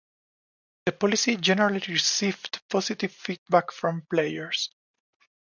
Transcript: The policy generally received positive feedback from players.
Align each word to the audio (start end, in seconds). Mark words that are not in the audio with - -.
The 0.87 0.93
policy 0.93 1.37
generally 1.37 1.81
received 1.87 2.67
positive 2.67 3.11
feedback 3.11 3.71
from 3.71 4.01
players. 4.09 4.71